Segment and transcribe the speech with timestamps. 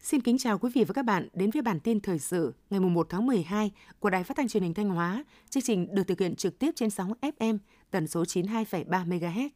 [0.00, 2.80] Xin kính chào quý vị và các bạn đến với bản tin thời sự ngày
[2.80, 5.24] 1 tháng 12 của Đài Phát thanh Truyền hình Thanh Hóa.
[5.50, 7.58] Chương trình được thực hiện trực tiếp trên sóng FM
[7.90, 9.48] tần số 92,3 MHz.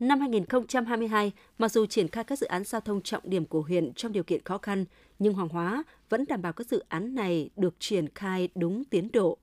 [0.00, 3.92] Năm 2022, mặc dù triển khai các dự án giao thông trọng điểm của huyện
[3.94, 4.84] trong điều kiện khó khăn,
[5.18, 9.08] nhưng Hoàng Hóa vẫn đảm bảo các dự án này được triển khai đúng tiến
[9.12, 9.38] độ.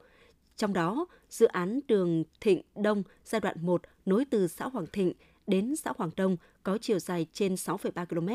[0.57, 5.13] Trong đó, dự án đường Thịnh Đông giai đoạn 1 nối từ xã Hoàng Thịnh
[5.47, 8.29] đến xã Hoàng Đông có chiều dài trên 6,3 km.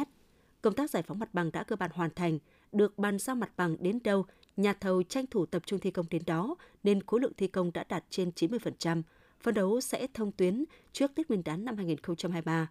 [0.62, 2.38] Công tác giải phóng mặt bằng đã cơ bản hoàn thành,
[2.73, 6.06] được bàn giao mặt bằng đến đâu, nhà thầu tranh thủ tập trung thi công
[6.10, 9.02] đến đó nên khối lượng thi công đã đạt trên 90%,
[9.41, 12.71] phấn đấu sẽ thông tuyến trước Tết Nguyên đán năm 2023.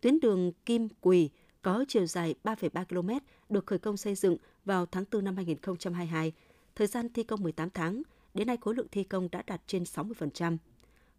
[0.00, 1.30] Tuyến đường Kim Quỳ
[1.62, 6.32] có chiều dài 3,3 km được khởi công xây dựng vào tháng 4 năm 2022,
[6.74, 8.02] thời gian thi công 18 tháng,
[8.34, 10.56] đến nay khối lượng thi công đã đạt trên 60%.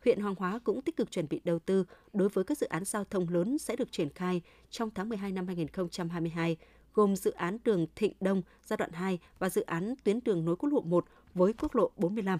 [0.03, 2.85] Huyện Hoàng Hóa cũng tích cực chuẩn bị đầu tư đối với các dự án
[2.85, 6.58] giao thông lớn sẽ được triển khai trong tháng 12 năm 2022,
[6.94, 10.55] gồm dự án đường Thịnh Đông giai đoạn 2 và dự án tuyến đường nối
[10.55, 12.39] quốc lộ 1 với quốc lộ 45.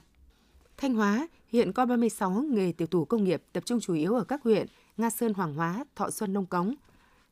[0.78, 4.24] Thanh Hóa hiện có 36 nghề tiểu thủ công nghiệp tập trung chủ yếu ở
[4.24, 4.68] các huyện
[4.98, 6.76] Nga Sơn, Hoàng Hóa, Thọ Xuân, Nông Cống.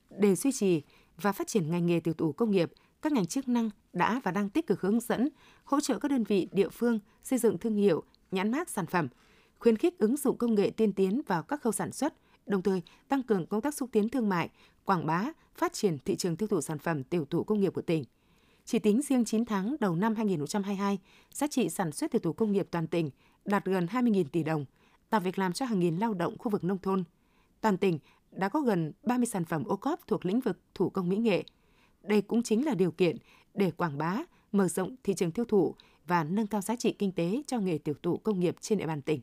[0.09, 0.81] Để duy trì
[1.21, 4.31] và phát triển ngành nghề tiểu thủ công nghiệp, các ngành chức năng đã và
[4.31, 5.29] đang tích cực hướng dẫn,
[5.63, 9.07] hỗ trợ các đơn vị địa phương xây dựng thương hiệu, nhãn mác sản phẩm,
[9.59, 12.13] khuyến khích ứng dụng công nghệ tiên tiến vào các khâu sản xuất,
[12.45, 14.49] đồng thời tăng cường công tác xúc tiến thương mại,
[14.85, 15.25] quảng bá,
[15.55, 18.03] phát triển thị trường tiêu thụ sản phẩm tiểu thủ công nghiệp của tỉnh.
[18.65, 20.99] Chỉ tính riêng 9 tháng đầu năm 2022,
[21.33, 23.09] giá trị sản xuất tiểu thủ công nghiệp toàn tỉnh
[23.45, 24.65] đạt gần 20.000 tỷ đồng,
[25.09, 27.03] tạo việc làm cho hàng nghìn lao động khu vực nông thôn.
[27.61, 27.99] Toàn tỉnh
[28.31, 31.43] đã có gần 30 sản phẩm ô cóp thuộc lĩnh vực thủ công mỹ nghệ.
[32.03, 33.17] Đây cũng chính là điều kiện
[33.53, 34.17] để quảng bá,
[34.51, 35.75] mở rộng thị trường tiêu thụ
[36.07, 38.87] và nâng cao giá trị kinh tế cho nghề tiểu thủ công nghiệp trên địa
[38.87, 39.21] bàn tỉnh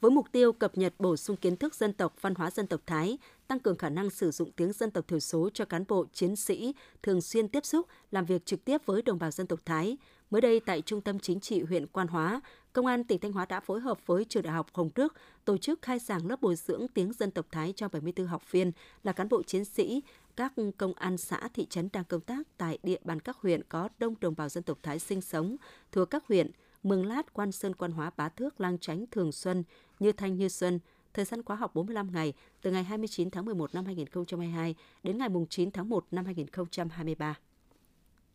[0.00, 2.80] với mục tiêu cập nhật bổ sung kiến thức dân tộc, văn hóa dân tộc
[2.86, 6.06] Thái, tăng cường khả năng sử dụng tiếng dân tộc thiểu số cho cán bộ,
[6.12, 9.60] chiến sĩ thường xuyên tiếp xúc, làm việc trực tiếp với đồng bào dân tộc
[9.64, 9.96] Thái.
[10.30, 12.40] Mới đây tại Trung tâm Chính trị huyện Quan Hóa,
[12.72, 15.14] Công an tỉnh Thanh Hóa đã phối hợp với Trường Đại học Hồng Đức
[15.44, 18.72] tổ chức khai giảng lớp bồi dưỡng tiếng dân tộc Thái cho 74 học viên
[19.02, 20.02] là cán bộ chiến sĩ,
[20.36, 23.88] các công an xã thị trấn đang công tác tại địa bàn các huyện có
[23.98, 25.56] đông đồng bào dân tộc Thái sinh sống
[25.92, 26.50] thuộc các huyện
[26.82, 29.64] Mường Lát, Quan Sơn, Quan Hóa, Bá Thước, Lang Chánh, Thường Xuân,
[29.98, 30.80] Như Thanh, Như Xuân,
[31.14, 32.32] thời gian khóa học 45 ngày,
[32.62, 37.34] từ ngày 29 tháng 11 năm 2022 đến ngày 9 tháng 1 năm 2023.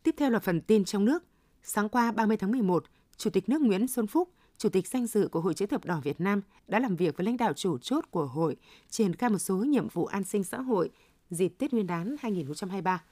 [0.02, 1.24] Tiếp theo là phần tin trong nước.
[1.62, 2.84] Sáng qua 30 tháng 11,
[3.16, 6.00] Chủ tịch nước Nguyễn Xuân Phúc, Chủ tịch danh dự của Hội chữ thập đỏ
[6.04, 8.56] Việt Nam đã làm việc với lãnh đạo chủ chốt của hội
[8.90, 10.90] triển khai một số nhiệm vụ an sinh xã hội
[11.32, 13.02] dịp Tết Nguyên đán 2023.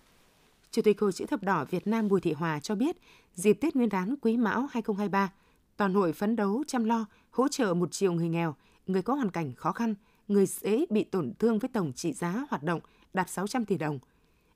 [0.70, 2.96] Chủ tịch Hội chữ thập đỏ Việt Nam Bùi Thị Hòa cho biết,
[3.34, 5.32] dịp Tết Nguyên đán Quý Mão 2023,
[5.76, 8.54] toàn hội phấn đấu chăm lo, hỗ trợ một triệu người nghèo,
[8.86, 9.94] người có hoàn cảnh khó khăn,
[10.28, 12.80] người dễ bị tổn thương với tổng trị giá hoạt động
[13.14, 13.98] đạt 600 tỷ đồng.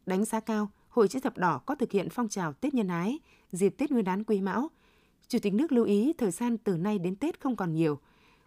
[0.07, 3.19] Đánh giá cao, Hội chữ thập đỏ có thực hiện phong trào Tết nhân ái,
[3.53, 4.69] dịp Tết Nguyên đán Quý Mão.
[5.29, 7.99] Chủ tịch nước lưu ý thời gian từ nay đến Tết không còn nhiều.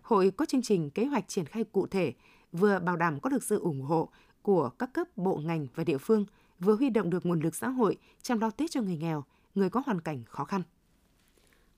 [0.02, 2.14] Hội có chương trình kế hoạch triển khai cụ thể,
[2.52, 4.10] vừa bảo đảm có được sự ủng hộ
[4.48, 6.26] của các cấp bộ ngành và địa phương–
[6.60, 9.24] vừa huy động được nguồn lực xã hội chăm lo Tết cho người nghèo,
[9.56, 10.62] người có hoàn cảnh khó khăn.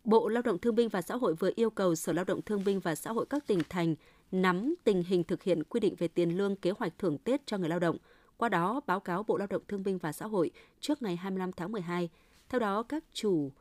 [0.03, 2.63] Bộ Lao động Thương binh và Xã hội vừa yêu cầu Sở Lao động Thương
[2.63, 3.95] binh và Xã hội các tỉnh thành
[4.31, 7.57] nắm tình hình thực hiện quy định về tiền lương kế hoạch thưởng Tết cho
[7.57, 7.97] người lao động,
[8.37, 11.51] qua đó báo cáo Bộ Lao động Thương binh và Xã hội trước ngày 25
[11.51, 12.09] tháng 12.
[12.49, 13.51] Theo đó, các chủ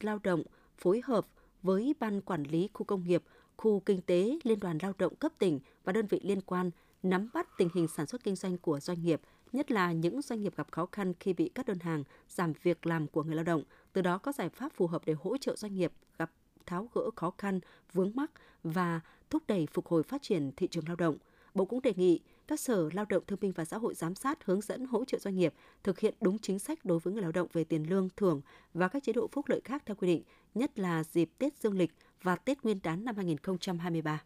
[0.00, 0.42] lao động
[0.78, 1.26] phối hợp
[1.62, 3.22] với Ban Quản lý Khu công nghiệp,
[3.56, 6.70] Khu Kinh tế, Liên đoàn Lao động cấp tỉnh và đơn vị liên quan
[7.02, 9.20] nắm bắt tình hình sản xuất kinh doanh của doanh nghiệp,
[9.52, 12.86] nhất là những doanh nghiệp gặp khó khăn khi bị cắt đơn hàng, giảm việc
[12.86, 13.62] làm của người lao động,
[13.92, 16.30] từ đó có giải pháp phù hợp để hỗ trợ doanh nghiệp gặp
[16.66, 17.60] tháo gỡ khó khăn,
[17.92, 18.30] vướng mắc
[18.62, 19.00] và
[19.30, 21.16] thúc đẩy phục hồi phát triển thị trường lao động.
[21.54, 24.44] Bộ cũng đề nghị các sở lao động thương binh và xã hội giám sát
[24.44, 27.32] hướng dẫn hỗ trợ doanh nghiệp thực hiện đúng chính sách đối với người lao
[27.32, 28.40] động về tiền lương, thưởng
[28.74, 30.22] và các chế độ phúc lợi khác theo quy định,
[30.54, 31.92] nhất là dịp Tết Dương lịch
[32.22, 34.22] và Tết Nguyên đán năm 2023.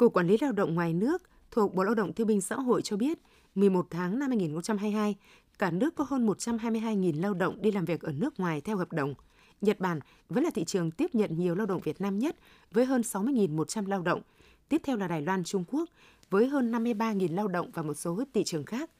[0.00, 2.82] Cục Quản lý Lao động ngoài nước thuộc Bộ Lao động Thương binh Xã hội
[2.82, 3.18] cho biết,
[3.54, 5.16] 11 tháng năm 2022,
[5.58, 8.92] cả nước có hơn 122.000 lao động đi làm việc ở nước ngoài theo hợp
[8.92, 9.14] đồng.
[9.60, 12.36] Nhật Bản vẫn là thị trường tiếp nhận nhiều lao động Việt Nam nhất
[12.70, 14.22] với hơn 60.100 lao động.
[14.68, 15.88] Tiếp theo là Đài Loan, Trung Quốc
[16.30, 18.90] với hơn 53.000 lao động và một số thị trường khác.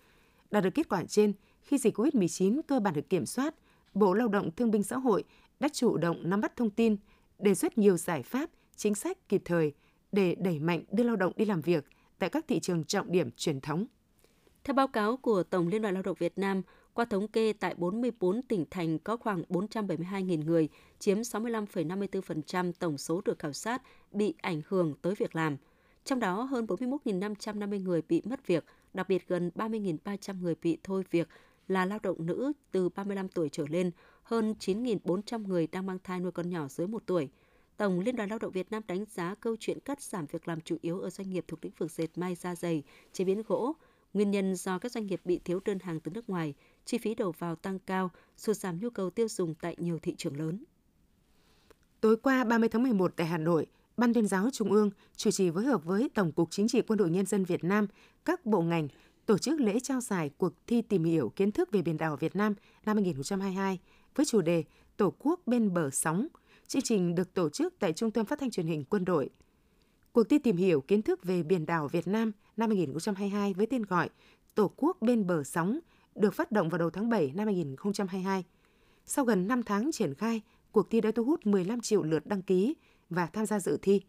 [0.50, 1.32] Đạt được kết quả trên,
[1.62, 3.54] khi dịch COVID-19 cơ bản được kiểm soát,
[3.94, 5.24] Bộ Lao động Thương binh Xã hội
[5.60, 6.96] đã chủ động nắm bắt thông tin,
[7.38, 9.72] đề xuất nhiều giải pháp, chính sách kịp thời
[10.12, 11.84] để đẩy mạnh đưa lao động đi làm việc
[12.18, 13.86] tại các thị trường trọng điểm truyền thống.
[14.64, 16.62] Theo báo cáo của Tổng Liên đoàn Lao động Việt Nam,
[16.94, 20.68] Qua thống kê, tại 44 tỉnh thành có khoảng 472.000 người,
[20.98, 25.56] chiếm 65,54% tổng số được khảo sát bị ảnh hưởng tới việc làm.
[26.04, 28.64] Trong đó, hơn 41.550 người bị mất việc,
[28.94, 31.28] đặc biệt gần 30.300 người bị thôi việc
[31.68, 33.90] là lao động nữ từ 35 tuổi trở lên,
[34.22, 37.28] hơn 9.400 người đang mang thai nuôi con nhỏ dưới 1 tuổi.
[37.80, 40.60] Tổng Liên đoàn Lao động Việt Nam đánh giá câu chuyện cắt giảm việc làm
[40.60, 42.82] chủ yếu ở doanh nghiệp thuộc lĩnh vực dệt may da dày,
[43.12, 43.72] chế biến gỗ.
[44.12, 46.54] Nguyên nhân do các doanh nghiệp bị thiếu đơn hàng từ nước ngoài,
[46.84, 50.14] chi phí đầu vào tăng cao, sụt giảm nhu cầu tiêu dùng tại nhiều thị
[50.18, 50.64] trường lớn.
[52.00, 53.66] Tối qua 30 tháng 11 tại Hà Nội,
[53.96, 56.96] Ban tuyên giáo Trung ương chủ trì phối hợp với Tổng cục Chính trị Quân
[56.96, 57.86] đội Nhân dân Việt Nam,
[58.24, 58.88] các bộ ngành
[59.26, 62.36] tổ chức lễ trao giải cuộc thi tìm hiểu kiến thức về biển đảo Việt
[62.36, 62.54] Nam
[62.86, 63.78] năm 2022
[64.14, 64.64] với chủ đề
[64.96, 66.28] Tổ quốc bên bờ sóng.
[66.70, 69.30] Chương trình được tổ chức tại Trung tâm Phát thanh Truyền hình Quân đội.
[70.12, 73.82] Cuộc thi tìm hiểu kiến thức về biển đảo Việt Nam năm 2022 với tên
[73.82, 74.08] gọi
[74.54, 75.78] Tổ quốc bên bờ sóng
[76.14, 78.44] được phát động vào đầu tháng 7 năm 2022.
[79.06, 82.42] Sau gần 5 tháng triển khai, cuộc thi đã thu hút 15 triệu lượt đăng
[82.42, 82.74] ký
[83.10, 84.00] và tham gia dự thi.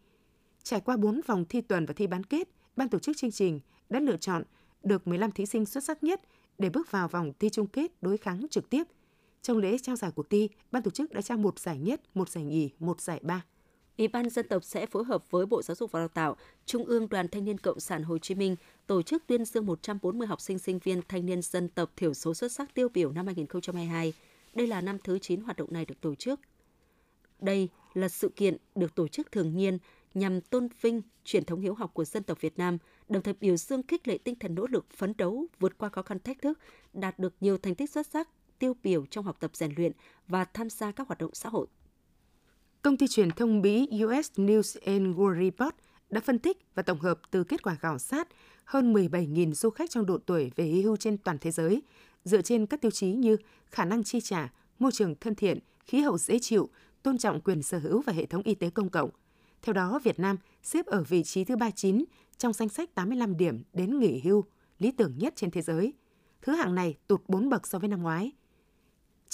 [0.62, 3.60] Trải qua 4 vòng thi tuần và thi bán kết, ban tổ chức chương trình
[3.88, 4.42] đã lựa chọn
[4.82, 6.20] được 15 thí sinh xuất sắc nhất
[6.58, 8.84] để bước vào vòng thi chung kết đối kháng trực tiếp.
[9.42, 12.28] Trong lễ trao giải cuộc thi, ban tổ chức đã trao một giải nhất, một
[12.28, 13.44] giải nhì, một giải ba.
[13.98, 16.36] Ủy ban dân tộc sẽ phối hợp với Bộ Giáo dục và Đào tạo,
[16.66, 18.56] Trung ương Đoàn Thanh niên Cộng sản Hồ Chí Minh
[18.86, 22.34] tổ chức tuyên dương 140 học sinh sinh viên thanh niên dân tộc thiểu số
[22.34, 24.12] xuất sắc tiêu biểu năm 2022.
[24.54, 26.40] Đây là năm thứ 9 hoạt động này được tổ chức.
[27.40, 29.78] Đây là sự kiện được tổ chức thường niên
[30.14, 32.78] nhằm tôn vinh truyền thống hiếu học của dân tộc Việt Nam,
[33.08, 36.02] đồng thời biểu dương khích lệ tinh thần nỗ lực phấn đấu vượt qua khó
[36.02, 36.58] khăn thách thức,
[36.92, 38.28] đạt được nhiều thành tích xuất sắc,
[38.62, 39.92] tiêu biểu trong học tập rèn luyện
[40.28, 41.66] và tham gia các hoạt động xã hội.
[42.82, 45.74] Công ty truyền thông Mỹ US News and World Report
[46.10, 48.28] đã phân tích và tổng hợp từ kết quả khảo sát
[48.64, 51.82] hơn 17.000 du khách trong độ tuổi về hưu trên toàn thế giới,
[52.24, 53.36] dựa trên các tiêu chí như
[53.66, 56.68] khả năng chi trả, môi trường thân thiện, khí hậu dễ chịu,
[57.02, 59.10] tôn trọng quyền sở hữu và hệ thống y tế công cộng.
[59.62, 62.04] Theo đó, Việt Nam xếp ở vị trí thứ 39
[62.38, 64.44] trong danh sách 85 điểm đến nghỉ hưu
[64.78, 65.92] lý tưởng nhất trên thế giới.
[66.42, 68.32] Thứ hạng này tụt 4 bậc so với năm ngoái.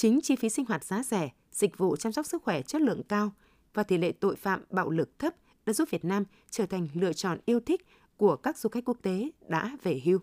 [0.01, 3.03] Chính chi phí sinh hoạt giá rẻ, dịch vụ chăm sóc sức khỏe chất lượng
[3.09, 3.33] cao
[3.75, 5.35] và tỷ lệ tội phạm bạo lực thấp
[5.67, 7.87] đã giúp Việt Nam trở thành lựa chọn yêu thích
[8.17, 10.19] của các du khách quốc tế đã về hưu.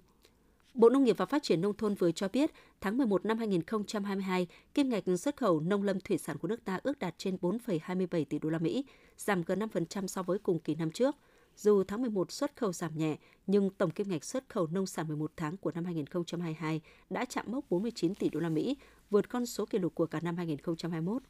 [0.73, 2.51] Bộ Nông nghiệp và Phát triển Nông thôn vừa cho biết,
[2.81, 6.79] tháng 11 năm 2022, kim ngạch xuất khẩu nông lâm thủy sản của nước ta
[6.83, 8.85] ước đạt trên 4,27 tỷ đô la Mỹ,
[9.17, 11.15] giảm gần 5% so với cùng kỳ năm trước.
[11.57, 13.17] Dù tháng 11 xuất khẩu giảm nhẹ,
[13.47, 17.45] nhưng tổng kim ngạch xuất khẩu nông sản 11 tháng của năm 2022 đã chạm
[17.47, 18.77] mốc 49 tỷ đô la Mỹ,
[19.09, 21.21] vượt con số kỷ lục của cả năm 2021.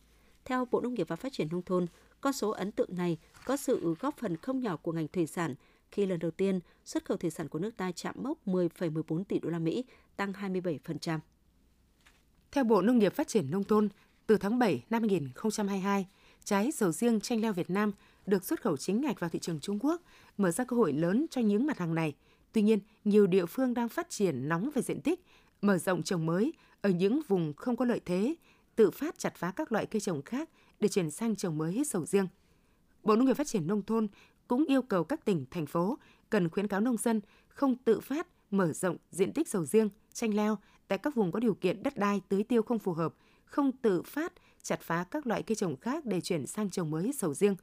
[0.45, 1.87] Theo Bộ Nông nghiệp và Phát triển Nông thôn,
[2.21, 5.55] con số ấn tượng này có sự góp phần không nhỏ của ngành thủy sản
[5.91, 9.39] khi lần đầu tiên xuất khẩu thủy sản của nước ta chạm mốc 10,14 tỷ
[9.39, 9.85] đô la Mỹ,
[10.15, 11.19] tăng 27%.
[12.51, 13.89] Theo Bộ Nông nghiệp Phát triển Nông thôn,
[14.27, 16.07] từ tháng 7 năm 2022,
[16.43, 17.91] trái sầu riêng chanh leo Việt Nam
[18.25, 20.01] được xuất khẩu chính ngạch vào thị trường Trung Quốc,
[20.37, 22.15] mở ra cơ hội lớn cho những mặt hàng này.
[22.51, 25.25] Tuy nhiên, nhiều địa phương đang phát triển nóng về diện tích,
[25.61, 28.35] mở rộng trồng mới ở những vùng không có lợi thế,
[28.75, 30.49] tự phát chặt phá các loại cây trồng khác
[30.79, 32.27] để chuyển sang trồng mới sầu riêng.
[33.03, 34.07] Bộ Nông nghiệp Phát triển Nông thôn
[34.47, 35.97] cũng yêu cầu các tỉnh, thành phố
[36.29, 40.35] cần khuyến cáo nông dân không tự phát mở rộng diện tích sầu riêng, chanh
[40.35, 40.57] leo
[40.87, 43.13] tại các vùng có điều kiện đất đai tưới tiêu không phù hợp,
[43.45, 44.33] không tự phát
[44.63, 47.55] chặt phá các loại cây trồng khác để chuyển sang trồng mới sầu riêng,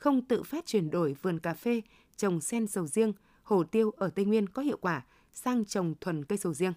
[0.00, 1.82] không tự phát chuyển đổi vườn cà phê,
[2.16, 6.24] trồng sen sầu riêng, hồ tiêu ở Tây Nguyên có hiệu quả sang trồng thuần
[6.24, 6.72] cây sầu riêng.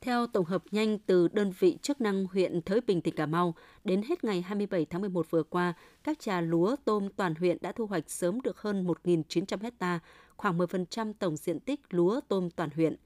[0.00, 3.54] Theo tổng hợp nhanh từ đơn vị chức năng huyện Thới Bình, tỉnh Cà Mau,
[3.84, 7.72] đến hết ngày 27 tháng 11 vừa qua, các trà lúa tôm toàn huyện đã
[7.72, 10.00] thu hoạch sớm được hơn 1.900 hecta,
[10.36, 12.96] khoảng 10% tổng diện tích lúa tôm toàn huyện.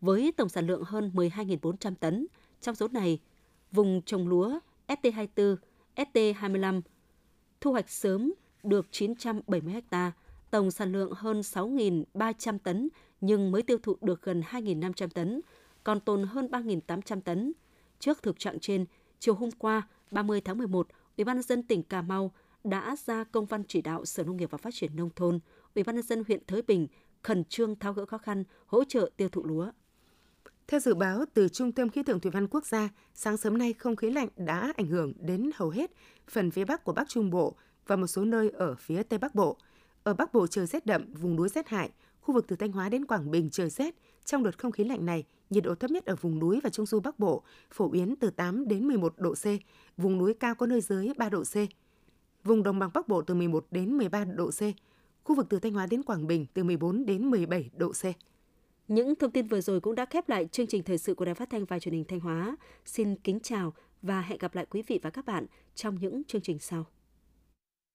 [0.00, 2.26] Với tổng sản lượng hơn 12.400 tấn,
[2.60, 3.18] trong số này,
[3.72, 5.56] vùng trồng lúa ST24,
[5.96, 6.80] ST25
[7.60, 10.12] thu hoạch sớm được 970 ha,
[10.50, 12.88] tổng sản lượng hơn 6.300 tấn
[13.20, 15.40] nhưng mới tiêu thụ được gần 2.500 tấn,
[15.84, 17.52] còn tồn hơn 3.800 tấn.
[17.98, 18.84] Trước thực trạng trên,
[19.18, 22.32] chiều hôm qua, 30 tháng 11, Ủy ban nhân dân tỉnh Cà Mau
[22.64, 25.38] đã ra công văn chỉ đạo Sở Nông nghiệp và Phát triển nông thôn,
[25.74, 26.86] Ủy ban nhân dân huyện Thới Bình
[27.22, 29.70] khẩn trương tháo gỡ khó khăn, hỗ trợ tiêu thụ lúa.
[30.66, 33.72] Theo dự báo từ Trung tâm Khí tượng Thủy văn Quốc gia, sáng sớm nay
[33.72, 35.90] không khí lạnh đã ảnh hưởng đến hầu hết
[36.28, 39.34] phần phía Bắc của Bắc Trung Bộ và một số nơi ở phía Tây Bắc
[39.34, 39.56] Bộ.
[40.02, 42.88] Ở Bắc Bộ trời rét đậm, vùng núi rét hại, khu vực từ Thanh Hóa
[42.88, 43.94] đến Quảng Bình trời rét.
[44.24, 46.86] Trong đợt không khí lạnh này, nhiệt độ thấp nhất ở vùng núi và trung
[46.86, 49.46] du Bắc Bộ phổ biến từ 8 đến 11 độ C,
[49.96, 51.54] vùng núi cao có nơi dưới 3 độ C.
[52.44, 54.60] Vùng đồng bằng Bắc Bộ từ 11 đến 13 độ C,
[55.24, 58.04] khu vực từ Thanh Hóa đến Quảng Bình từ 14 đến 17 độ C.
[58.88, 61.34] Những thông tin vừa rồi cũng đã khép lại chương trình thời sự của Đài
[61.34, 62.56] Phát thanh và Truyền hình Thanh Hóa.
[62.84, 63.72] Xin kính chào
[64.02, 66.86] và hẹn gặp lại quý vị và các bạn trong những chương trình sau.